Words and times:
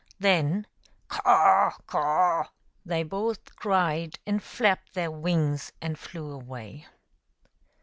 Then," 0.17 0.65
Caw! 1.09 1.77
caw!" 1.85 2.45
they 2.87 3.03
both 3.03 3.55
cried, 3.55 4.17
and 4.25 4.41
flapped 4.41 4.95
their 4.95 5.11
wings 5.11 5.71
and 5.79 5.95
flew 5.99 6.31
away. 6.31 6.87